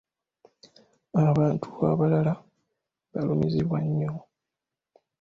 [1.27, 2.33] Abantu abalala
[3.11, 4.11] baalumizibwa nnyo.